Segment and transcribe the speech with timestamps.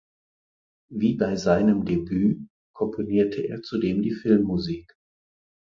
[0.89, 4.95] Wie bei seinem Debüt komponierte er zudem die Filmmusik.